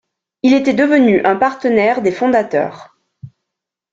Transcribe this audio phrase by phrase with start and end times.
[0.41, 2.97] Il était devenu un partenaire des fondateurs.